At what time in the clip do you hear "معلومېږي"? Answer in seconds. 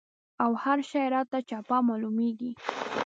1.87-2.51